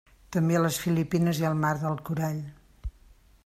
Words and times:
També 0.35 0.55
a 0.59 0.61
les 0.63 0.79
Filipines 0.85 1.43
i 1.43 1.47
al 1.51 1.61
Mar 1.67 1.73
del 1.85 2.01
Corall. 2.09 2.43